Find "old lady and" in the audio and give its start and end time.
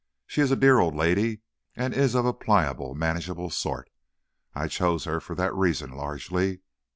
0.79-1.93